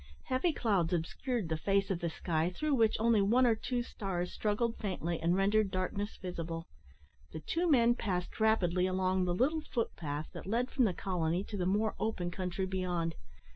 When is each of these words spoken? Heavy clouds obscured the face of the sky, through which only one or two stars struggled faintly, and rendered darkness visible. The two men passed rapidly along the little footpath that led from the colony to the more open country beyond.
Heavy 0.23 0.51
clouds 0.51 0.93
obscured 0.93 1.47
the 1.47 1.57
face 1.59 1.91
of 1.91 1.99
the 1.99 2.09
sky, 2.09 2.49
through 2.49 2.73
which 2.73 2.95
only 2.99 3.21
one 3.21 3.45
or 3.45 3.53
two 3.53 3.83
stars 3.83 4.33
struggled 4.33 4.75
faintly, 4.77 5.19
and 5.19 5.35
rendered 5.35 5.69
darkness 5.69 6.17
visible. 6.17 6.65
The 7.33 7.39
two 7.39 7.69
men 7.69 7.93
passed 7.93 8.39
rapidly 8.39 8.87
along 8.87 9.25
the 9.25 9.35
little 9.35 9.61
footpath 9.61 10.27
that 10.33 10.47
led 10.47 10.71
from 10.71 10.85
the 10.85 10.95
colony 10.95 11.43
to 11.43 11.55
the 11.55 11.67
more 11.67 11.93
open 11.99 12.31
country 12.31 12.65
beyond. 12.65 13.13